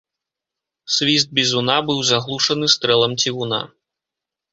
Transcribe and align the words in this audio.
Свіст 0.93 1.27
бізуна 1.39 1.75
быў 1.89 1.99
заглушаны 2.11 2.71
стрэлам 2.77 3.13
цівуна. 3.25 3.61